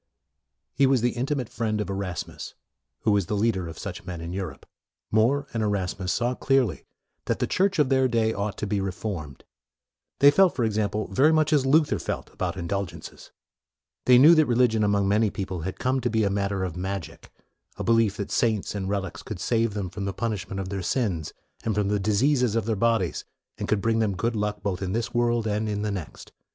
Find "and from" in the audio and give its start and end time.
21.63-21.89